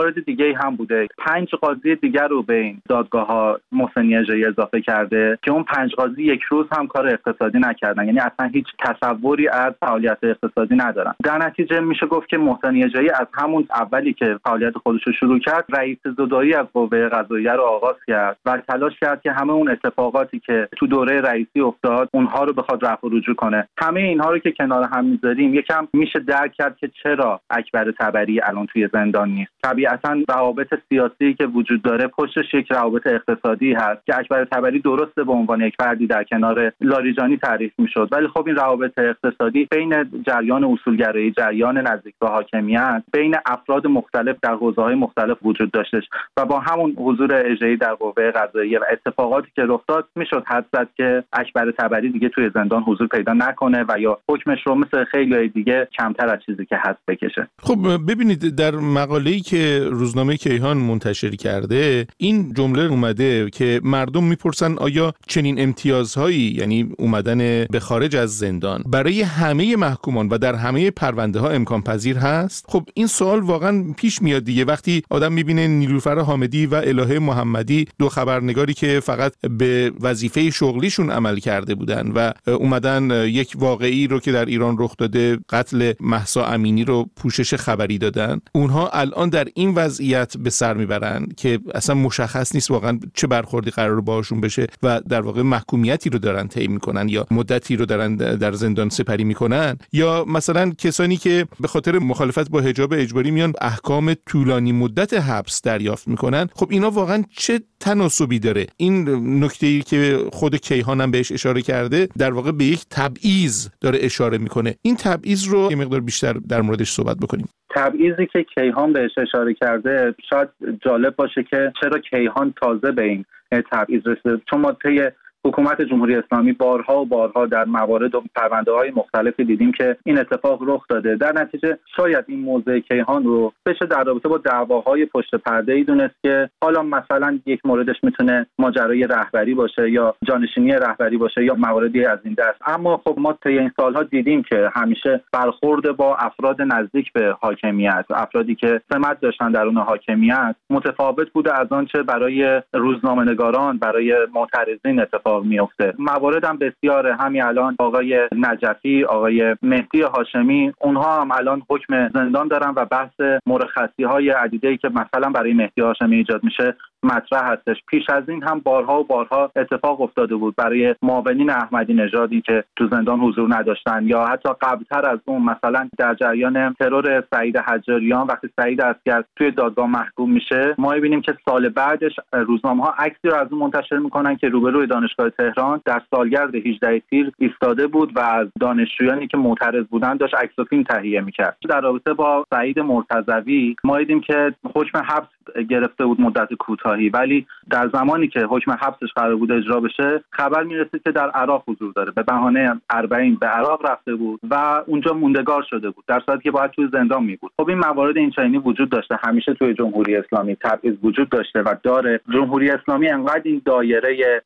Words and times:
مورد 0.00 0.24
دیگه 0.24 0.54
هم 0.64 0.76
بوده. 0.76 1.08
پنج 1.18 1.54
قاضی 1.54 1.94
دیگر 1.94 2.28
رو 2.28 2.42
به 2.42 2.54
این 2.54 2.82
دادگاه 2.88 3.26
ها 3.26 3.60
محسنی 3.72 4.16
اجرایی 4.16 4.44
اضافه 4.44 4.80
کرده 4.80 5.38
که 5.42 5.50
اون 5.50 5.62
پنج 5.62 5.94
قاضی 5.94 6.22
یک 6.22 6.42
روز 6.42 6.66
هم 6.72 6.86
کار 6.86 7.06
اقتصادی 7.06 7.58
نکردن. 7.58 8.06
یعنی 8.06 8.18
اصلا 8.18 8.46
هیچ 8.46 8.66
تصوری 8.78 9.48
از 9.48 9.72
فعالیت 9.80 10.18
اقتصادی 10.22 10.76
ندارن. 10.76 11.14
در 11.24 11.38
نتیجه 11.38 11.80
میشه 11.80 12.06
گفت 12.06 12.28
که 12.28 12.38
محسنی 12.38 12.84
اجرایی 12.84 13.10
از 13.10 13.26
همون 13.34 13.66
اولی 13.74 14.12
که 14.12 14.38
فعالیت 14.44 14.78
خودش 14.78 15.06
رو 15.06 15.12
شروع 15.12 15.38
کرد 15.38 15.64
رئیس 15.68 15.98
زدایی 16.04 16.54
از 16.54 16.66
قوه 16.72 17.08
قضاییه 17.08 17.52
رو 17.52 17.62
آغاز 17.62 17.96
کرد 18.06 18.36
و 18.46 18.58
تلاش 18.68 18.98
کرد 19.00 19.22
که 19.22 19.32
همه 19.32 19.52
اون 19.52 19.70
اتفاقاتی 19.70 20.40
که 20.40 20.68
تو 20.76 20.86
دوره 20.86 21.20
رئیسی 21.20 21.60
افتاد 21.60 22.08
اونها 22.12 22.44
رو 22.44 22.52
بخواد 22.52 22.86
رفع 22.86 23.06
و 23.06 23.10
رجوع 23.10 23.34
کنه. 23.34 23.68
همه 23.78 24.00
اینها 24.00 24.30
رو 24.30 24.38
که 24.38 24.52
کنار 24.52 24.88
هم 24.92 25.04
می‌ذاریم 25.04 25.54
یکم 25.54 25.88
میشه 25.92 26.18
درک 26.18 26.52
کرد 26.52 26.76
که 26.76 26.90
چرا 27.02 27.40
اکبر 27.50 27.92
تبری 28.00 28.40
الان 28.40 28.66
توی 28.66 28.88
زندان 28.92 29.28
نیست. 29.28 29.52
طبیعتا 29.90 30.34
روابط 30.34 30.74
سیاسی 30.88 31.34
که 31.34 31.46
وجود 31.46 31.82
داره 31.82 32.06
پشتش 32.06 32.54
یک 32.54 32.72
روابط 32.72 33.06
اقتصادی 33.06 33.72
هست 33.72 34.06
که 34.06 34.18
اکبر 34.18 34.44
تبری 34.44 34.80
درسته 34.80 35.24
به 35.24 35.32
عنوان 35.32 35.60
یک 35.60 35.74
فردی 35.78 36.06
در 36.06 36.24
کنار 36.24 36.72
لاریجانی 36.80 37.36
تعریف 37.36 37.72
می‌شد. 37.78 38.08
ولی 38.12 38.28
خب 38.28 38.46
این 38.46 38.56
روابط 38.56 38.98
اقتصادی 38.98 39.68
بین 39.70 40.22
جریان 40.26 40.64
اصولگرایی 40.64 41.30
جریان 41.30 41.78
نزدیک 41.78 42.14
به 42.20 42.28
حاکمیت 42.28 43.02
بین 43.12 43.34
افراد 43.46 43.86
مختلف 43.86 44.36
در 44.42 44.54
حوزه 44.54 44.82
های 44.82 44.94
مختلف 44.94 45.36
وجود 45.42 45.70
داشتش 45.70 46.04
و 46.36 46.44
با 46.44 46.60
همون 46.60 46.92
حضور 46.98 47.34
اجرایی 47.34 47.76
در 47.76 47.94
قوه 47.94 48.30
قضاییه 48.30 48.78
و 48.78 48.84
اتفاقاتی 48.92 49.48
که 49.56 49.62
رخ 49.62 49.80
داد 49.88 50.08
می‌شد 50.16 50.44
حد 50.46 50.64
زد 50.72 50.88
که 50.96 51.24
اکبر 51.32 51.70
تبری 51.70 52.12
دیگه 52.12 52.28
توی 52.28 52.50
زندان 52.54 52.82
حضور 52.82 53.06
پیدا 53.06 53.32
نکنه 53.32 53.84
و 53.88 54.00
یا 54.00 54.18
حکمش 54.28 54.58
رو 54.66 54.74
مثل 54.74 55.04
خیلی 55.04 55.48
دیگه 55.48 55.88
کمتر 55.98 56.28
از 56.28 56.38
چیزی 56.46 56.66
که 56.66 56.76
هست 56.78 56.98
بکشه. 57.08 57.48
خب 57.62 57.78
ببینید 58.08 58.56
در 58.56 58.74
مقاله‌ای 58.74 59.40
که 59.40 59.79
روزنامه 59.84 60.36
کیهان 60.36 60.76
منتشر 60.76 61.30
کرده 61.30 62.06
این 62.16 62.52
جمله 62.54 62.82
اومده 62.82 63.50
که 63.50 63.80
مردم 63.84 64.24
می‌پرسن 64.24 64.78
آیا 64.78 65.14
چنین 65.26 65.60
امتیازهایی 65.60 66.54
یعنی 66.58 66.88
اومدن 66.98 67.64
به 67.64 67.80
خارج 67.80 68.16
از 68.16 68.38
زندان 68.38 68.82
برای 68.86 69.22
همه 69.22 69.76
محکومان 69.76 70.28
و 70.28 70.38
در 70.38 70.54
همه 70.54 70.90
پرونده 70.90 71.40
ها 71.40 71.48
امکان 71.48 71.82
پذیر 71.82 72.18
هست؟ 72.18 72.64
خب 72.68 72.88
این 72.94 73.06
سوال 73.06 73.40
واقعا 73.40 73.84
پیش 73.96 74.22
میاد 74.22 74.44
دیگه. 74.44 74.64
وقتی 74.64 75.02
آدم 75.10 75.32
می‌بینه 75.32 75.68
نیلوفر 75.68 76.18
حامدی 76.18 76.66
و 76.66 76.74
الهه 76.74 77.18
محمدی 77.18 77.86
دو 77.98 78.08
خبرنگاری 78.08 78.74
که 78.74 79.00
فقط 79.00 79.32
به 79.58 79.92
وظیفه 80.00 80.50
شغلیشون 80.50 81.10
عمل 81.10 81.38
کرده 81.38 81.74
بودن 81.74 82.12
و 82.14 82.32
اومدن 82.46 83.24
یک 83.26 83.52
واقعی 83.58 84.06
رو 84.06 84.20
که 84.20 84.32
در 84.32 84.44
ایران 84.44 84.76
رخ 84.78 84.96
داده 84.98 85.38
قتل 85.50 85.92
محسا 86.00 86.44
امینی 86.44 86.84
رو 86.84 87.10
پوشش 87.16 87.54
خبری 87.54 87.98
دادن 87.98 88.40
اونها 88.52 88.88
الان 88.88 89.28
در 89.28 89.48
وضعیت 89.68 90.36
به 90.36 90.50
سر 90.50 90.74
می‌برن 90.74 91.26
که 91.36 91.58
اصلا 91.74 91.94
مشخص 91.94 92.54
نیست 92.54 92.70
واقعا 92.70 93.00
چه 93.14 93.26
برخوردی 93.26 93.70
قرار 93.70 94.00
باهاشون 94.00 94.40
بشه 94.40 94.66
و 94.82 95.00
در 95.00 95.20
واقع 95.20 95.42
محکومیتی 95.42 96.10
رو 96.10 96.18
دارن 96.18 96.48
طی 96.48 96.68
می‌کنن 96.68 97.08
یا 97.08 97.26
مدتی 97.30 97.76
رو 97.76 97.86
دارن 97.86 98.16
در 98.16 98.52
زندان 98.52 98.88
سپری 98.88 99.24
می‌کنن 99.24 99.76
یا 99.92 100.24
مثلا 100.28 100.70
کسانی 100.78 101.16
که 101.16 101.46
به 101.60 101.68
خاطر 101.68 101.98
مخالفت 101.98 102.50
با 102.50 102.60
حجاب 102.60 102.92
اجباری 102.92 103.30
میان 103.30 103.52
احکام 103.60 104.14
طولانی 104.26 104.72
مدت 104.72 105.14
حبس 105.14 105.62
دریافت 105.62 106.08
می‌کنن 106.08 106.48
خب 106.54 106.68
اینا 106.70 106.90
واقعا 106.90 107.24
چه 107.36 107.60
تناسبی 107.80 108.38
داره؟ 108.38 108.66
این 108.76 109.08
نکته 109.44 109.66
ای 109.66 109.82
که 109.82 110.24
خود 110.32 110.56
کیهان 110.56 111.00
هم 111.00 111.10
بهش 111.10 111.32
اشاره 111.32 111.62
کرده 111.62 112.08
در 112.18 112.32
واقع 112.32 112.52
به 112.52 112.64
یک 112.64 112.84
تبعیض 112.90 113.68
داره 113.80 113.98
اشاره 114.02 114.38
می‌کنه. 114.38 114.74
این 114.82 114.96
تبعیض 114.96 115.44
رو 115.44 115.66
یه 115.70 115.76
مقدار 115.76 116.00
بیشتر 116.00 116.32
در 116.32 116.62
موردش 116.62 116.92
صحبت 116.92 117.16
بکنیم. 117.16 117.48
تبعیضی 117.74 118.26
که 118.26 118.42
کیهان 118.42 118.92
بهش 118.92 119.18
اشاره 119.18 119.54
کرده 119.54 120.14
شاید 120.30 120.48
جالب 120.80 121.16
باشه 121.16 121.42
که 121.42 121.72
چرا 121.80 121.98
کیهان 121.98 122.54
تازه 122.62 122.92
به 122.92 123.02
این 123.02 123.24
تبعیض 123.72 124.06
رسیده. 124.06 124.40
چون 124.50 124.60
ما 124.60 124.72
طی 124.72 125.00
حکومت 125.46 125.82
جمهوری 125.82 126.14
اسلامی 126.14 126.52
بارها 126.52 127.00
و 127.00 127.06
بارها 127.06 127.46
در 127.46 127.64
موارد 127.64 128.14
و 128.14 128.22
پرونده 128.34 128.72
های 128.72 128.90
مختلفی 128.90 129.44
دیدیم 129.44 129.72
که 129.72 129.96
این 130.04 130.18
اتفاق 130.18 130.62
رخ 130.62 130.86
داده. 130.88 131.16
در 131.16 131.32
نتیجه 131.32 131.78
شاید 131.96 132.24
این 132.28 132.40
موضع 132.40 132.78
کیهان 132.78 133.24
رو 133.24 133.52
بشه 133.66 133.86
در 133.86 134.04
رابطه 134.04 134.28
با 134.28 134.38
دعواهای 134.38 135.06
پشت 135.06 135.34
پرده 135.34 135.72
ای 135.72 135.84
دونست 135.84 136.14
که 136.22 136.50
حالا 136.62 136.82
مثلا 136.82 137.38
یک 137.46 137.60
موردش 137.64 137.96
می‌تونه 138.02 138.46
ماجرای 138.58 139.06
رهبری 139.06 139.54
باشه 139.54 139.90
یا 139.90 140.14
جانشینی 140.28 140.72
رهبری 140.72 141.16
باشه 141.16 141.44
یا 141.44 141.54
مواردی 141.54 142.04
از 142.04 142.18
این 142.24 142.34
دست. 142.34 142.58
اما 142.66 142.96
خب 142.96 143.14
ما 143.18 143.32
طی 143.32 143.58
این 143.58 143.70
سالها 143.76 144.02
دیدیم 144.02 144.42
که 144.42 144.70
همیشه 144.74 145.20
برخورد 145.32 145.96
با 145.96 146.16
افراد 146.16 146.62
نزدیک 146.62 147.12
به 147.12 147.36
حاکمیت 147.40 148.04
افرادی 148.10 148.54
که 148.54 148.80
سمت 148.92 149.20
داشتن 149.20 149.52
درون 149.52 149.76
حاکمیت 149.76 150.56
متفاوت 150.70 151.30
بوده 151.30 151.60
از 151.60 151.72
آنچه 151.72 152.02
برای 152.02 152.62
روزنامه‌نگاران 152.72 153.78
برای 153.78 154.14
معترضین 154.34 155.00
اتفاق 155.00 155.29
اتفاق 155.30 155.44
میفته 155.44 155.94
موارد 155.98 156.44
هم 156.44 156.56
بسیاره. 156.56 157.16
همین 157.16 157.42
الان 157.42 157.76
آقای 157.78 158.28
نجفی 158.32 159.04
آقای 159.04 159.56
مهدی 159.62 160.02
هاشمی 160.02 160.72
اونها 160.80 161.20
هم 161.20 161.30
الان 161.32 161.62
حکم 161.70 162.08
زندان 162.08 162.48
دارن 162.48 162.72
و 162.76 162.84
بحث 162.84 163.20
مرخصی 163.46 164.02
های 164.02 164.30
عدیده 164.30 164.68
ای 164.68 164.76
که 164.76 164.88
مثلا 164.88 165.30
برای 165.30 165.52
مهدی 165.52 165.80
هاشمی 165.80 166.16
ایجاد 166.16 166.44
میشه 166.44 166.76
مطرح 167.02 167.52
هستش. 167.52 167.76
پیش 167.88 168.10
از 168.10 168.28
این 168.28 168.42
هم 168.42 168.58
بارها 168.58 169.00
و 169.00 169.04
بارها 169.04 169.50
اتفاق 169.56 170.00
افتاده 170.00 170.36
بود 170.36 170.56
برای 170.56 170.94
معاونین 171.02 171.50
احمدی 171.50 171.94
نژادی 171.94 172.40
که 172.40 172.64
تو 172.76 172.88
زندان 172.88 173.20
حضور 173.20 173.54
نداشتن 173.56 174.06
یا 174.06 174.24
حتی 174.24 174.48
قبلتر 174.60 175.06
از 175.06 175.18
اون 175.24 175.42
مثلا 175.42 175.88
در 175.98 176.14
جریان 176.14 176.74
ترور 176.74 177.24
سعید 177.34 177.56
حجاریان 177.56 178.26
وقتی 178.26 178.48
سعید 178.60 178.80
اسکر 178.80 179.22
توی 179.36 179.50
دادگاه 179.50 179.86
محکوم 179.86 180.32
میشه 180.32 180.74
ما 180.78 180.92
می‌بینیم 180.92 181.20
که 181.20 181.34
سال 181.44 181.68
بعدش 181.68 182.12
روزنامه 182.32 182.84
ها 182.84 182.94
عکسی 182.98 183.28
رو 183.28 183.34
از 183.34 183.46
اون 183.50 183.60
منتشر 183.60 183.96
می‌کنن 183.96 184.36
که 184.36 184.48
روبروی 184.48 184.86
دانشگاه 184.86 185.19
تهران 185.28 185.80
در 185.84 186.02
سالگرد 186.10 186.54
18 186.54 187.02
تیر 187.10 187.32
ایستاده 187.38 187.86
بود 187.86 188.16
و 188.16 188.20
از 188.20 188.48
دانشجویانی 188.60 189.26
که 189.26 189.36
معترض 189.36 189.84
بودن 189.84 190.16
داشت 190.16 190.34
عکس 190.34 190.58
و 190.58 190.64
فیلم 190.64 190.82
تهیه 190.82 191.20
می‌کرد. 191.20 191.56
در 191.68 191.80
رابطه 191.80 192.12
با 192.12 192.46
سعید 192.54 192.78
مرتضوی 192.78 193.76
ما 193.84 193.98
دیدیم 193.98 194.20
که 194.20 194.54
حکم 194.74 194.98
حبس 194.98 195.28
گرفته 195.68 196.04
بود 196.04 196.20
مدت 196.20 196.54
کوتاهی 196.54 197.08
ولی 197.08 197.46
در 197.70 197.90
زمانی 197.92 198.28
که 198.28 198.40
حکم 198.40 198.72
حبسش 198.72 199.12
قرار 199.16 199.36
بود 199.36 199.52
اجرا 199.52 199.80
بشه 199.80 200.24
خبر 200.30 200.62
می‌رسید 200.62 201.02
که 201.02 201.10
در 201.10 201.30
عراق 201.30 201.64
حضور 201.68 201.92
داره. 201.92 202.10
به 202.10 202.22
بهانه 202.22 202.80
اربعین 202.90 203.34
به 203.34 203.46
عراق 203.46 203.86
رفته 203.86 204.14
بود 204.14 204.40
و 204.50 204.82
اونجا 204.86 205.12
موندگار 205.12 205.62
شده 205.70 205.90
بود. 205.90 206.04
در 206.06 206.20
صورتی 206.26 206.42
که 206.42 206.50
باید 206.50 206.70
توی 206.70 206.88
زندان 206.92 207.24
می 207.24 207.36
بود 207.36 207.52
خب 207.56 207.68
این 207.68 207.78
موارد 207.78 208.16
این 208.16 208.30
چنینی 208.30 208.58
وجود 208.58 208.90
داشته. 208.90 209.18
همیشه 209.24 209.54
توی 209.54 209.74
جمهوری 209.74 210.16
اسلامی 210.16 210.56
تبعیض 210.56 210.94
وجود 211.02 211.28
داشته 211.28 211.62
و 211.62 211.74
داره. 211.82 212.20
جمهوری 212.32 212.70
اسلامی 212.70 213.08
انقدر 213.08 213.42
این 213.44 213.62
دایره 213.64 214.42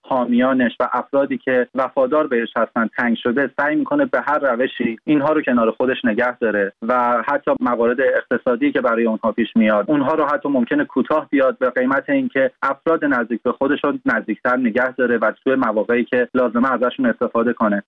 حامیانش 0.65 0.77
و 0.81 0.89
افرادی 0.93 1.39
که 1.39 1.69
وفادار 1.75 2.27
بهش 2.27 2.49
هستن 2.57 2.89
تنگ 2.97 3.17
شده 3.17 3.51
سعی 3.59 3.77
می‌کنه 3.77 4.05
به 4.05 4.21
هر 4.21 4.39
روشی 4.39 4.99
اینها 5.05 5.33
رو 5.33 5.43
کنار 5.43 5.71
خودش 5.71 6.05
نگه 6.05 6.39
داره 6.39 6.73
و 6.83 7.23
حتی 7.27 7.51
موارد 7.61 8.01
اقتصادی 8.01 8.73
که 8.73 8.81
برای 8.81 9.07
اونها 9.07 9.33
پیش 9.33 9.49
میاد 9.57 9.85
اونها 9.89 10.15
رو 10.15 10.25
حتی 10.25 10.49
ممکنه 10.49 10.85
کوتاه 10.85 11.29
بیاد 11.31 11.59
به 11.59 11.71
قیمت 11.71 12.11
اینکه 12.11 12.51
افراد 12.63 13.05
نزدیک 13.05 13.43
به 13.43 13.53
خودش 13.53 13.85
رو 13.85 13.93
نزدیکتر 14.07 14.57
نگه 14.57 14.93
داره 14.93 15.19
و 15.19 15.33
توی 15.45 15.55
مواقعی 15.55 16.05
که 16.05 16.29
لازمه 16.35 16.73
ازشون 16.73 17.07
استفاده 17.07 17.53
کنه. 17.53 17.83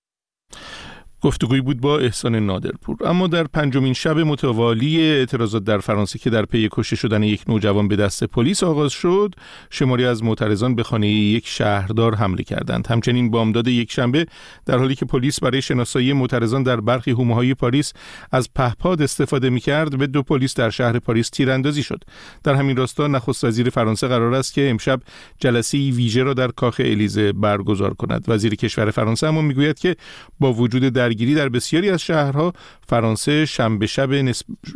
گفتگویی 1.21 1.61
بود 1.61 1.81
با 1.81 1.99
احسان 1.99 2.37
نادرپور. 2.37 2.97
اما 3.05 3.27
در 3.27 3.45
پنجمین 3.45 3.93
شب 3.93 4.19
متوالی 4.19 5.01
اعتراضات 5.01 5.65
در 5.65 5.79
فرانسه 5.79 6.19
که 6.19 6.31
در 6.31 6.45
پی 6.45 6.69
کشته 6.73 6.97
شدن 6.97 7.23
یک 7.23 7.43
نوجوان 7.49 7.89
به 7.89 7.97
دست 7.97 8.25
پلیس 8.25 8.63
آغاز 8.63 8.93
شد 8.93 9.35
شماری 9.71 10.05
از 10.05 10.23
معترضان 10.23 10.75
به 10.75 10.83
خانه 10.83 11.09
یک 11.09 11.49
شهردار 11.49 12.15
حمله 12.15 12.43
کردند. 12.43 12.87
همچنین 12.87 13.31
بامداد 13.31 13.69
یک 13.69 13.93
شنبه 13.93 14.27
در 14.67 14.79
حالی 14.79 14.95
که 14.95 15.05
پلیس 15.05 15.41
برای 15.41 15.63
شناسایی 15.63 16.13
معترضان 16.13 16.63
در 16.63 16.81
برخی 16.81 17.11
های 17.11 17.55
پاریس 17.55 17.93
از 18.33 18.49
پهپاد 18.55 19.03
استفاده 19.03 19.51
می‌کرد 19.51 19.99
به 19.99 20.07
دو 20.07 20.23
پلیس 20.23 20.55
در 20.55 20.71
شهر 20.71 20.99
پاریس 20.99 21.31
تیراندازی 21.31 21.83
شد. 21.83 22.05
در 22.45 22.55
همین 22.55 22.77
راستا 22.77 23.07
نخست 23.07 23.45
وزیر 23.45 23.71
فرانسه 23.71 24.09
قرار 24.09 24.35
است 24.35 24.55
که 24.55 24.71
امشب 24.71 25.01
جلسه 25.39 25.79
ویژه 25.79 26.23
را 26.23 26.35
در 26.35 26.49
کاخ 26.49 26.81
الیزه 26.85 27.33
برگزار 27.33 27.95
کند. 27.95 28.25
وزیر 28.29 28.55
کشور 28.55 28.91
فرانسه 28.91 29.27
اما 29.27 29.43
می‌گوید 29.43 29.79
که 29.79 29.97
با 30.41 30.53
وجود 30.53 30.83
در 30.83 31.06
درگیری 31.07 31.35
در 31.35 31.49
بسیاری 31.49 31.91
از 31.91 32.03
شهرها 32.03 32.53
فرانسه 32.89 33.47
شنبه 33.47 33.87
شب, 33.87 34.33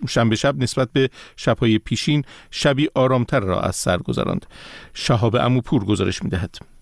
شنبه 0.08 0.36
شب 0.36 0.54
نسبت 0.58 0.88
به 0.92 1.10
شبهای 1.36 1.78
پیشین 1.78 2.24
شبی 2.50 2.88
آرامتر 2.94 3.40
را 3.40 3.60
از 3.60 3.76
سر 3.76 3.98
گذراند. 3.98 4.46
شهاب 4.94 5.36
عموپور 5.36 5.84
گزارش 5.84 6.22
می‌دهد. 6.22 6.79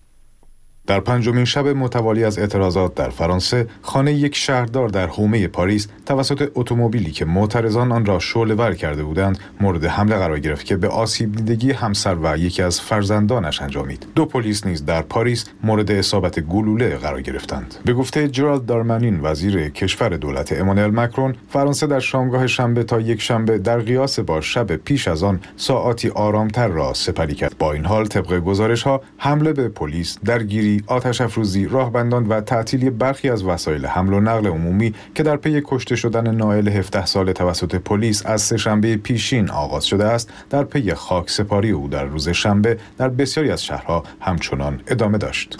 در 0.89 0.99
پنجمین 0.99 1.45
شب 1.45 1.67
متوالی 1.67 2.23
از 2.23 2.39
اعتراضات 2.39 2.95
در 2.95 3.09
فرانسه 3.09 3.67
خانه 3.81 4.13
یک 4.13 4.35
شهردار 4.35 4.89
در 4.89 5.07
حومه 5.07 5.47
پاریس 5.47 5.87
توسط 6.05 6.51
اتومبیلی 6.55 7.11
که 7.11 7.25
معترضان 7.25 7.91
آن 7.91 8.05
را 8.05 8.19
شعله 8.19 8.55
ور 8.55 8.73
کرده 8.73 9.03
بودند 9.03 9.39
مورد 9.61 9.85
حمله 9.85 10.15
قرار 10.15 10.39
گرفت 10.39 10.65
که 10.65 10.77
به 10.77 10.87
آسیب 10.87 11.35
دیدگی 11.35 11.71
همسر 11.71 12.17
و 12.23 12.37
یکی 12.37 12.61
از 12.61 12.81
فرزندانش 12.81 13.61
انجامید. 13.61 14.05
دو 14.15 14.25
پلیس 14.25 14.65
نیز 14.65 14.85
در 14.85 15.01
پاریس 15.01 15.45
مورد 15.63 15.91
اصابت 15.91 16.39
گلوله 16.39 16.97
قرار 16.97 17.21
گرفتند. 17.21 17.75
به 17.85 17.93
گفته 17.93 18.27
جرالد 18.27 18.65
دارمانین 18.65 19.19
وزیر 19.23 19.69
کشور 19.69 20.09
دولت 20.09 20.53
امانوئل 20.53 20.91
مکرون 20.91 21.35
فرانسه 21.49 21.87
در 21.87 21.99
شامگاه 21.99 22.47
شنبه 22.47 22.83
تا 22.83 22.99
یک 22.99 23.21
شنبه 23.21 23.57
در 23.57 23.79
قیاس 23.79 24.19
با 24.19 24.41
شب 24.41 24.75
پیش 24.75 25.07
از 25.07 25.23
آن 25.23 25.39
ساعاتی 25.57 26.09
آرامتر 26.09 26.67
را 26.67 26.93
سپری 26.93 27.35
کرد. 27.35 27.55
با 27.59 27.73
این 27.73 27.85
حال 27.85 28.05
طبق 28.05 28.39
گزارش 28.39 28.83
ها 28.83 29.01
حمله 29.17 29.53
به 29.53 29.69
پلیس 29.69 30.17
درگیری 30.25 30.78
آتش 30.87 31.21
افروزی 31.21 31.65
راهبندان 31.65 32.27
و 32.27 32.41
تعطیلی 32.41 32.89
برخی 32.89 33.29
از 33.29 33.43
وسایل 33.43 33.85
حمل 33.85 34.13
و 34.13 34.19
نقل 34.19 34.47
عمومی 34.47 34.93
که 35.15 35.23
در 35.23 35.35
پی 35.35 35.61
کشته 35.65 35.95
شدن 35.95 36.35
نایل 36.35 36.69
17 36.69 37.05
ساله 37.05 37.33
توسط 37.33 37.75
پلیس 37.75 38.25
از 38.25 38.41
سهشنبه 38.41 38.97
پیشین 38.97 39.49
آغاز 39.49 39.85
شده 39.85 40.05
است 40.05 40.29
در 40.49 40.63
پی 40.63 40.93
خاک 40.93 41.29
سپاری 41.29 41.71
او 41.71 41.87
در 41.87 42.05
روز 42.05 42.29
شنبه 42.29 42.77
در 42.97 43.09
بسیاری 43.09 43.51
از 43.51 43.65
شهرها 43.65 44.03
همچنان 44.21 44.81
ادامه 44.87 45.17
داشت. 45.17 45.57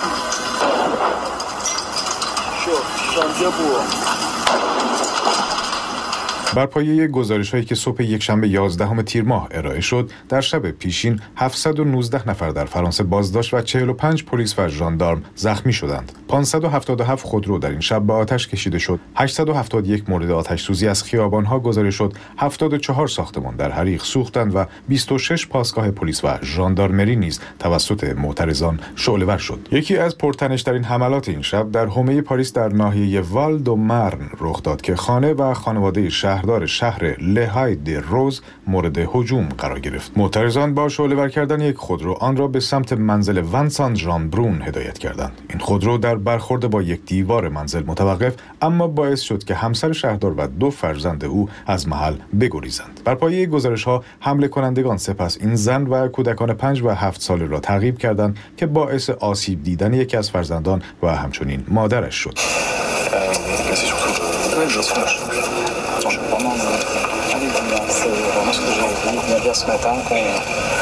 بر 6.56 6.66
پایه 6.66 7.08
گزارش 7.08 7.52
هایی 7.52 7.66
که 7.66 7.76
صبح 7.76 8.04
یکشنبه 8.04 8.48
11 8.48 9.04
تیر 9.04 9.24
ماه 9.24 9.48
ارائه 9.52 9.82
شد 9.82 10.12
در 10.30 10.42
شب 10.42 10.72
پیشین 10.72 11.20
719 11.36 12.30
نفر 12.30 12.50
در 12.50 12.66
فرانسه 12.66 13.04
بازداشت 13.04 13.54
و 13.54 13.62
45 13.62 14.24
پلیس 14.24 14.60
و 14.60 14.68
ژاندارم 14.68 15.24
زخمی 15.36 15.74
شدند. 15.74 16.12
577 16.28 17.26
خودرو 17.26 17.60
در 17.60 17.70
این 17.70 17.80
شب 17.80 18.02
به 18.02 18.14
آتش 18.14 18.48
کشیده 18.48 18.80
شد. 18.80 19.00
871 19.16 20.10
مورد 20.10 20.32
آتش 20.32 20.64
سوزی 20.64 20.88
از 20.88 21.04
خیابان 21.04 21.46
ها 21.46 21.60
گزارش 21.60 21.96
شد. 21.96 22.14
74 22.38 23.08
ساختمان 23.08 23.56
در 23.56 23.72
حریق 23.72 24.04
سوختند 24.04 24.56
و 24.56 24.66
26 24.88 25.48
پاسگاه 25.48 25.92
پلیس 25.92 26.26
و 26.26 26.38
ژاندارمری 26.44 27.16
نیز 27.16 27.40
توسط 27.60 28.04
معترضان 28.04 28.80
شعله‌ور 28.96 29.38
شد. 29.38 29.68
یکی 29.72 29.98
از 29.98 30.18
پرتنشترین 30.18 30.84
حملات 30.84 31.30
این 31.30 31.42
شب 31.42 31.72
در 31.72 31.86
حومه 31.86 32.22
پاریس 32.22 32.54
در 32.54 32.68
ناحیه 32.68 33.22
وال 33.22 33.58
دو 33.58 33.76
مرن 33.76 34.30
رخ 34.40 34.64
داد 34.64 34.82
که 34.82 34.96
خانه 34.96 35.34
و 35.34 35.54
خانواده 35.54 36.10
شهردار 36.40 36.66
شهر 36.66 37.22
لهای 37.22 37.76
د 37.76 37.90
روز 37.90 38.42
مورد 38.68 38.98
هجوم 38.98 39.50
قرار 39.58 39.80
گرفت. 39.80 40.12
معترضان 40.18 40.74
با 40.74 40.90
شعله‌ور 40.90 41.30
کردن 41.30 41.62
یک 41.62 41.78
خودرو 41.78 42.14
آن 42.14 42.38
را 42.38 42.48
به 42.48 42.60
سمت 42.60 42.94
منزل 42.94 43.44
ونسان 43.54 43.96
ژان 43.96 44.30
برون 44.30 44.62
هدایت 44.62 44.98
کردند. 44.98 45.32
این 45.50 45.60
خودرو 45.60 45.98
در 45.98 46.16
برخورد 46.16 46.70
با 46.70 46.82
یک 46.82 47.06
دیوار 47.06 47.50
منزل 47.50 47.84
متوقف 47.88 48.34
اما 48.62 48.88
باعث 48.88 49.22
شد 49.22 49.44
که 49.44 49.56
همسر 49.56 49.92
شهردار 49.92 50.34
و 50.38 50.48
دو 50.48 50.70
فرزند 50.70 51.26
او 51.26 51.50
از 51.68 51.88
محل 51.88 52.16
بگریزند. 52.40 53.02
بر 53.06 53.16
پایه 53.16 53.46
گزارش 53.46 53.84
ها 53.84 54.04
حمله 54.20 54.48
کنندگان 54.48 54.98
سپس 54.98 55.38
این 55.42 55.56
زن 55.56 55.88
و 55.88 56.08
کودکان 56.08 56.54
پنج 56.54 56.82
و 56.82 56.90
هفت 56.90 57.22
ساله 57.22 57.46
را 57.46 57.60
تعقیب 57.60 57.98
کردند 57.98 58.38
که 58.58 58.66
باعث 58.66 59.10
آسیب 59.10 59.64
دیدن 59.64 59.94
یکی 59.94 60.18
از 60.18 60.32
فرزندان 60.32 60.82
و 61.04 61.16
همچنین 61.16 61.64
مادرش 61.68 62.16
شد؟ 62.16 62.40
ce 69.54 69.66
matin 69.66 69.96
qu'on 70.08 70.79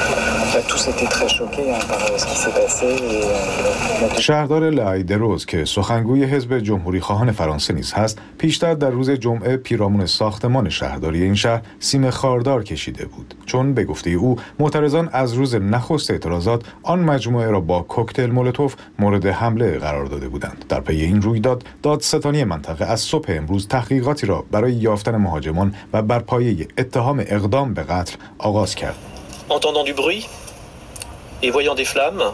شهردار 4.19 4.69
لایدروز 4.69 5.45
که 5.45 5.65
سخنگوی 5.65 6.23
حزب 6.23 6.59
جمهوری 6.59 6.99
خواهان 6.99 7.31
فرانسه 7.31 7.73
نیز 7.73 7.93
هست 7.93 8.19
پیشتر 8.37 8.73
در 8.73 8.89
روز 8.89 9.09
جمعه 9.09 9.57
پیرامون 9.57 10.05
ساختمان 10.05 10.69
شهرداری 10.69 11.23
این 11.23 11.35
شهر 11.35 11.61
سیم 11.79 12.09
خاردار 12.09 12.63
کشیده 12.63 13.05
بود. 13.05 13.33
چون 13.45 13.73
به 13.73 13.83
گفته 13.83 14.09
او 14.09 14.35
معترضان 14.59 15.09
از 15.11 15.33
روز 15.33 15.55
نخست 15.55 16.11
اعتراضات 16.11 16.61
آن 16.83 16.99
مجموعه 16.99 17.51
را 17.51 17.59
با 17.59 17.81
کوکتل 17.81 18.31
مولوتوف 18.31 18.75
مورد 18.99 19.25
حمله 19.25 19.79
قرار 19.79 20.05
داده 20.05 20.27
بودند. 20.27 20.65
در 20.69 20.79
پی 20.79 21.01
این 21.01 21.21
رویداد 21.21 21.63
دادستانی 21.83 22.43
منطقه 22.43 22.85
از 22.85 22.99
صبح 22.99 23.25
امروز 23.29 23.67
تحقیقاتی 23.67 24.27
را 24.27 24.45
برای 24.51 24.73
یافتن 24.73 25.15
مهاجمان 25.15 25.75
و 25.93 26.01
بر 26.01 26.19
پایه 26.19 26.67
اتهام 26.77 27.19
اقدام 27.19 27.73
به 27.73 27.83
قتل 27.83 28.15
آغاز 28.37 28.75
کرد. 28.75 28.95
Entendant 29.49 29.85
du 29.85 29.93
bruit 29.93 30.27
et 31.41 31.51
voyant 31.51 31.75
des 31.75 31.85
flammes, 31.85 32.33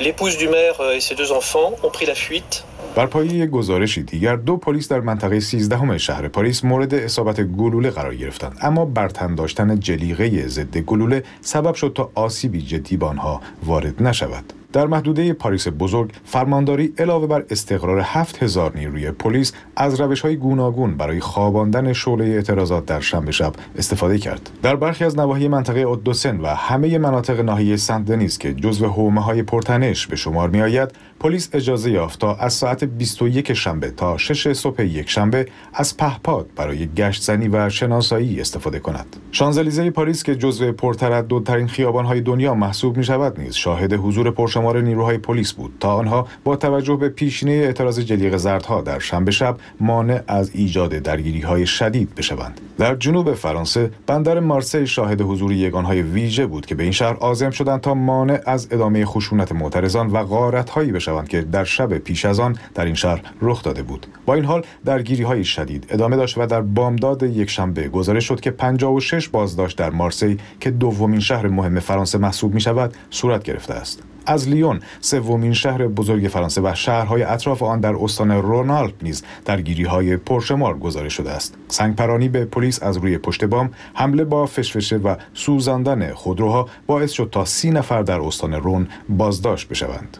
l'épouse 0.00 0.36
du 0.36 0.48
maire 0.48 0.80
et 0.92 1.00
ses 1.00 1.14
deux 1.14 1.32
enfants 1.32 1.74
ont 1.82 1.90
pris 1.90 2.06
la 2.06 2.14
fuite 2.14 2.64
بر 2.96 3.06
پایه 3.06 3.46
گزارشی 3.46 4.02
دیگر 4.02 4.36
دو 4.36 4.56
پلیس 4.56 4.88
در 4.88 5.00
منطقه 5.00 5.40
13 5.40 5.98
شهر 5.98 6.28
پاریس 6.28 6.64
مورد 6.64 6.94
اصابت 6.94 7.40
گلوله 7.40 7.90
قرار 7.90 8.14
گرفتند. 8.14 8.58
اما 8.62 8.84
برتن 8.84 9.34
داشتن 9.34 9.80
جلیقه 9.80 10.46
ضد 10.48 10.78
گلوله 10.78 11.22
سبب 11.40 11.74
شد 11.74 11.92
تا 11.94 12.10
آسیبی 12.14 12.62
جدی 12.62 12.96
به 12.96 13.06
آنها 13.06 13.40
وارد 13.64 14.02
نشود. 14.02 14.52
در 14.74 14.86
محدوده 14.86 15.32
پاریس 15.32 15.68
بزرگ 15.68 16.10
فرمانداری 16.24 16.92
علاوه 16.98 17.26
بر 17.26 17.44
استقرار 17.50 18.00
7000 18.00 18.76
نیروی 18.76 19.10
پلیس 19.10 19.52
از 19.76 20.00
روش 20.00 20.20
های 20.20 20.36
گوناگون 20.36 20.96
برای 20.96 21.20
خواباندن 21.20 21.92
شعله 21.92 22.24
اعتراضات 22.24 22.86
در 22.86 23.00
شنبه 23.00 23.32
شب 23.32 23.52
استفاده 23.78 24.18
کرد. 24.18 24.50
در 24.62 24.76
برخی 24.76 25.04
از 25.04 25.18
نواحی 25.18 25.48
منطقه 25.48 25.80
اودوسن 25.80 26.40
و 26.40 26.46
همه 26.46 26.98
مناطق 26.98 27.40
ناحیه 27.40 27.76
سنت 27.76 28.04
دنیس 28.04 28.38
که 28.38 28.54
جزو 28.54 28.86
حومه 28.86 29.22
های 29.22 29.42
پرتنش 29.42 30.06
به 30.06 30.16
شمار 30.16 30.50
می 30.50 30.62
آید 30.62 30.90
پلیس 31.20 31.48
اجازه 31.52 31.90
یافت 31.90 32.20
تا 32.20 32.34
از 32.34 32.52
ساعت 32.52 32.73
21 32.82 33.52
شنبه 33.52 33.90
تا 33.90 34.16
6 34.16 34.52
صبح 34.52 34.82
یک 34.82 35.10
شنبه 35.10 35.46
از 35.74 35.96
پهپاد 35.96 36.46
برای 36.56 36.86
گشت 36.86 37.22
زنی 37.22 37.48
و 37.48 37.68
شناسایی 37.68 38.40
استفاده 38.40 38.78
کند. 38.78 39.16
شانزلیزه 39.32 39.90
پاریس 39.90 40.22
که 40.22 40.36
جزو 40.36 40.72
پرترددترین 40.72 41.68
خیابان‌های 41.68 42.20
دنیا 42.20 42.54
محسوب 42.54 42.96
می 42.96 43.04
شود 43.04 43.40
نیز 43.40 43.54
شاهد 43.54 43.92
حضور 43.92 44.30
پرشمار 44.30 44.80
نیروهای 44.80 45.18
پلیس 45.18 45.52
بود. 45.52 45.72
تا 45.80 45.94
آنها 45.94 46.28
با 46.44 46.56
توجه 46.56 46.96
به 46.96 47.08
پیشینه 47.08 47.52
اعتراض 47.52 48.00
جلیق 48.00 48.36
زردها 48.36 48.80
در 48.80 48.98
شنبه 48.98 49.30
شب 49.30 49.56
مانع 49.80 50.20
از 50.26 50.50
ایجاد 50.54 50.90
درگیری 50.90 51.40
های 51.40 51.66
شدید 51.66 52.14
بشوند. 52.14 52.60
در 52.78 52.94
جنوب 52.94 53.34
فرانسه 53.34 53.90
بندر 54.06 54.40
مارسی 54.40 54.86
شاهد 54.86 55.20
حضور 55.20 55.52
یگانهای 55.52 56.02
ویژه 56.02 56.46
بود 56.46 56.66
که 56.66 56.74
به 56.74 56.82
این 56.82 56.92
شهر 56.92 57.14
عازم 57.14 57.50
شدند 57.50 57.80
تا 57.80 57.94
مانع 57.94 58.40
از 58.46 58.68
ادامه 58.70 59.04
خشونت 59.04 59.52
معترضان 59.52 60.06
و 60.06 60.24
غارتهایی 60.24 60.92
بشوند 60.92 61.28
که 61.28 61.42
در 61.42 61.64
شب 61.64 61.98
پیش 61.98 62.24
از 62.24 62.40
آن 62.40 62.56
در 62.74 62.84
این 62.84 62.94
شهر 62.94 63.22
رخ 63.42 63.62
داده 63.62 63.82
بود. 63.82 64.06
با 64.26 64.34
این 64.34 64.44
حال 64.44 64.62
درگیری 64.84 65.22
های 65.22 65.44
شدید 65.44 65.86
ادامه 65.90 66.16
داشت 66.16 66.38
و 66.38 66.46
در 66.46 66.60
بامداد 66.60 67.22
یک 67.22 67.50
شنبه 67.50 67.88
گزارش 67.88 68.24
شد 68.24 68.40
که 68.40 68.50
56 68.50 69.28
بازداشت 69.28 69.78
در 69.78 69.90
مارسی 69.90 70.38
که 70.60 70.70
دومین 70.70 71.20
شهر 71.20 71.46
مهم 71.46 71.80
فرانسه 71.80 72.18
محسوب 72.18 72.54
می 72.54 72.60
شود 72.60 72.94
صورت 73.10 73.42
گرفته 73.42 73.74
است. 73.74 74.02
از 74.26 74.48
لیون 74.48 74.80
سومین 75.00 75.52
شهر 75.52 75.86
بزرگ 75.88 76.28
فرانسه 76.28 76.60
و 76.60 76.74
شهرهای 76.74 77.22
اطراف 77.22 77.62
آن 77.62 77.80
در 77.80 77.94
استان 77.94 78.30
رونالپ 78.30 78.94
نیز 79.02 79.22
درگیری 79.44 79.84
های 79.84 80.16
پرشمار 80.16 80.78
گزارش 80.78 81.14
شده 81.14 81.30
است. 81.30 81.54
سنگپرانی 81.68 82.28
به 82.28 82.44
پلیس 82.44 82.82
از 82.82 82.96
روی 82.96 83.18
پشت 83.18 83.44
بام 83.44 83.70
حمله 83.94 84.24
با 84.24 84.46
فشفشه 84.46 84.96
و 84.96 85.16
سوزاندن 85.34 86.12
خودروها 86.12 86.68
باعث 86.86 87.12
شد 87.12 87.28
تا 87.32 87.44
سی 87.44 87.70
نفر 87.70 88.02
در 88.02 88.20
استان 88.20 88.54
رون 88.54 88.88
بازداشت 89.08 89.68
بشوند. 89.68 90.16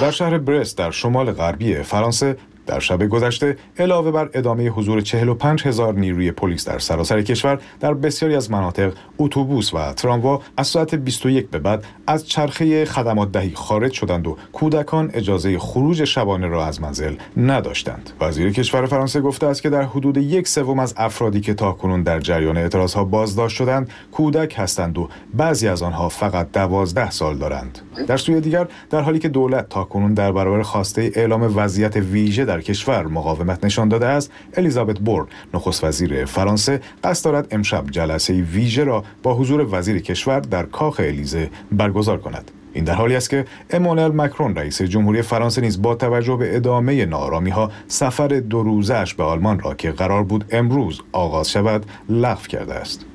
در 0.00 0.10
شهر 0.10 0.38
برست 0.38 0.78
در 0.78 0.90
شمال 0.90 1.32
غربی 1.32 1.74
فرانسه 1.74 2.36
در 2.66 2.80
شب 2.80 3.08
گذشته 3.08 3.56
علاوه 3.78 4.10
بر 4.10 4.30
ادامه 4.34 4.68
حضور 4.68 5.00
45 5.00 5.66
هزار 5.66 5.94
نیروی 5.94 6.30
پلیس 6.32 6.68
در 6.68 6.78
سراسر 6.78 7.22
کشور 7.22 7.58
در 7.80 7.94
بسیاری 7.94 8.36
از 8.36 8.50
مناطق 8.50 8.92
اتوبوس 9.18 9.74
و 9.74 9.92
تراموا 9.92 10.42
از 10.56 10.66
ساعت 10.66 10.94
21 10.94 11.50
به 11.50 11.58
بعد 11.58 11.84
از 12.06 12.28
چرخه 12.28 12.84
خدمات 12.84 13.32
دهی 13.32 13.52
خارج 13.54 13.92
شدند 13.92 14.26
و 14.26 14.36
کودکان 14.52 15.10
اجازه 15.14 15.58
خروج 15.58 16.04
شبانه 16.04 16.46
را 16.46 16.66
از 16.66 16.80
منزل 16.80 17.14
نداشتند. 17.36 18.10
وزیر 18.20 18.52
کشور 18.52 18.86
فرانسه 18.86 19.20
گفته 19.20 19.46
است 19.46 19.62
که 19.62 19.70
در 19.70 19.82
حدود 19.82 20.16
یک 20.16 20.48
سوم 20.48 20.78
از 20.78 20.94
افرادی 20.96 21.40
که 21.40 21.54
تاکنون 21.54 22.02
در 22.02 22.20
جریان 22.20 22.56
اعتراضها 22.56 23.04
بازداشت 23.04 23.56
شدند 23.56 23.90
کودک 24.12 24.54
هستند 24.58 24.98
و 24.98 25.08
بعضی 25.34 25.68
از 25.68 25.82
آنها 25.82 26.08
فقط 26.08 26.52
دوازده 26.52 27.10
سال 27.10 27.36
دارند. 27.36 27.78
در 28.06 28.16
سوی 28.16 28.40
دیگر 28.40 28.66
در 28.90 29.00
حالی 29.00 29.18
که 29.18 29.28
دولت 29.28 29.68
تاکنون 29.68 30.14
در 30.14 30.32
برابر 30.32 30.62
خواسته 30.62 31.12
اعلام 31.14 31.56
وضعیت 31.56 31.96
ویژه 31.96 32.44
کشور 32.60 33.06
مقاومت 33.06 33.64
نشان 33.64 33.88
داده 33.88 34.06
است 34.06 34.32
الیزابت 34.56 34.98
بور 34.98 35.26
نخست 35.54 35.84
وزیر 35.84 36.24
فرانسه 36.24 36.80
قصد 37.04 37.24
دارد 37.24 37.48
امشب 37.50 37.90
جلسه 37.90 38.32
ویژه 38.34 38.84
را 38.84 39.04
با 39.22 39.34
حضور 39.34 39.66
وزیر 39.70 39.98
کشور 39.98 40.40
در 40.40 40.62
کاخ 40.62 41.00
الیزه 41.00 41.50
برگزار 41.72 42.18
کند. 42.18 42.50
این 42.72 42.84
در 42.84 42.94
حالی 42.94 43.16
است 43.16 43.30
که 43.30 43.44
امانوئل 43.70 44.12
مکرون 44.14 44.56
رئیس 44.56 44.82
جمهوری 44.82 45.22
فرانسه 45.22 45.60
نیز 45.60 45.82
با 45.82 45.94
توجه 45.94 46.36
به 46.36 46.56
ادامه 46.56 47.06
نارامی 47.06 47.50
ها 47.50 47.70
سفر 47.88 48.28
دو 48.28 48.62
روزش 48.62 49.14
به 49.14 49.24
آلمان 49.24 49.58
را 49.58 49.74
که 49.74 49.90
قرار 49.90 50.22
بود 50.22 50.44
امروز 50.50 51.00
آغاز 51.12 51.50
شود 51.50 51.86
لغو 52.08 52.46
کرده 52.46 52.74
است. 52.74 53.06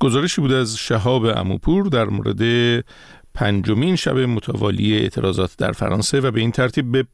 گزارشی 0.00 0.40
بود 0.40 0.52
از 0.52 0.76
شهاب 0.76 1.24
اموپور 1.24 1.86
در 1.86 2.04
مورد 2.04 2.42
پنجمین 3.34 3.96
شب 3.96 4.18
متوالی 4.18 4.98
اعتراضات 4.98 5.56
در 5.58 5.72
فرانسه 5.72 6.20
و 6.20 6.30
به 6.30 6.40
این 6.40 6.52
ترتیب 6.52 6.92
به 6.92 7.06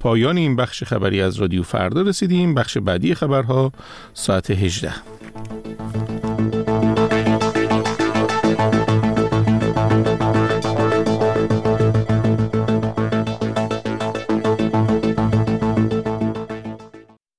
پایان 0.00 0.36
این 0.36 0.56
بخش 0.56 0.84
خبری 0.84 1.20
از 1.20 1.36
رادیو 1.36 1.62
فردا 1.62 2.02
رسیدیم. 2.02 2.54
بخش 2.54 2.78
بعدی 2.78 3.14
خبرها 3.14 3.72
ساعت 4.14 4.50
18 4.50 4.92